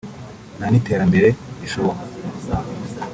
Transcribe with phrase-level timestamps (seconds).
[0.57, 1.27] nta n’iterambere
[1.61, 2.03] rishoboka